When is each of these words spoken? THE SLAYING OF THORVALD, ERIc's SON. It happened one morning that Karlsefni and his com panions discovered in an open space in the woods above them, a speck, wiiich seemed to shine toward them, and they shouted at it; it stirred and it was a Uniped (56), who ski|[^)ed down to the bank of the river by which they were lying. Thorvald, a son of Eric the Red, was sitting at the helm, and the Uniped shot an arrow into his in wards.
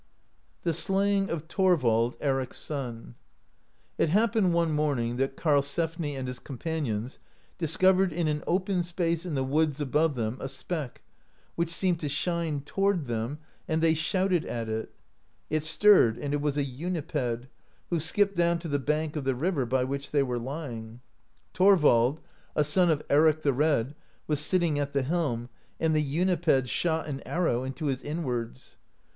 THE 0.63 0.73
SLAYING 0.73 1.29
OF 1.29 1.43
THORVALD, 1.43 2.17
ERIc's 2.21 2.57
SON. 2.57 3.13
It 3.99 4.09
happened 4.09 4.51
one 4.51 4.71
morning 4.71 5.17
that 5.17 5.37
Karlsefni 5.37 6.15
and 6.15 6.27
his 6.27 6.39
com 6.39 6.57
panions 6.57 7.19
discovered 7.59 8.11
in 8.11 8.27
an 8.27 8.43
open 8.47 8.81
space 8.81 9.27
in 9.27 9.35
the 9.35 9.43
woods 9.43 9.79
above 9.79 10.15
them, 10.15 10.37
a 10.39 10.49
speck, 10.49 11.03
wiiich 11.55 11.69
seemed 11.69 11.99
to 11.99 12.09
shine 12.09 12.61
toward 12.61 13.05
them, 13.05 13.41
and 13.67 13.79
they 13.83 13.93
shouted 13.93 14.43
at 14.43 14.67
it; 14.67 14.91
it 15.51 15.63
stirred 15.63 16.17
and 16.17 16.33
it 16.33 16.41
was 16.41 16.57
a 16.57 16.63
Uniped 16.63 17.11
(56), 17.11 17.45
who 17.91 17.99
ski|[^)ed 17.99 18.33
down 18.33 18.57
to 18.57 18.67
the 18.67 18.79
bank 18.79 19.15
of 19.15 19.23
the 19.23 19.35
river 19.35 19.67
by 19.67 19.83
which 19.83 20.09
they 20.09 20.23
were 20.23 20.39
lying. 20.39 20.99
Thorvald, 21.53 22.21
a 22.55 22.63
son 22.63 22.89
of 22.89 23.03
Eric 23.07 23.41
the 23.43 23.53
Red, 23.53 23.93
was 24.25 24.39
sitting 24.39 24.79
at 24.79 24.93
the 24.93 25.03
helm, 25.03 25.49
and 25.79 25.93
the 25.95 26.01
Uniped 26.01 26.67
shot 26.69 27.05
an 27.05 27.21
arrow 27.23 27.63
into 27.63 27.85
his 27.85 28.01
in 28.01 28.23
wards. 28.23 28.77